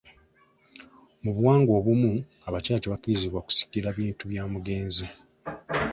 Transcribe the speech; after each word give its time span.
Mu 1.23 1.31
buwangwa 1.35 1.71
obumu 1.79 2.13
abakyala 2.47 2.81
tebakkirizibwa 2.83 3.45
kusikira 3.47 3.87
bintu 3.97 4.23
bya 4.31 4.43
mugenzi. 4.53 5.05